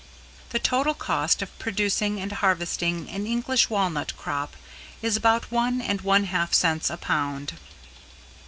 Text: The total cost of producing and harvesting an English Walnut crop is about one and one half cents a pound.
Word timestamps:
The 0.49 0.57
total 0.57 0.95
cost 0.95 1.43
of 1.43 1.59
producing 1.59 2.19
and 2.19 2.31
harvesting 2.31 3.07
an 3.11 3.27
English 3.27 3.69
Walnut 3.69 4.17
crop 4.17 4.55
is 5.03 5.15
about 5.15 5.51
one 5.51 5.79
and 5.79 6.01
one 6.01 6.23
half 6.23 6.55
cents 6.55 6.89
a 6.89 6.97
pound. 6.97 7.53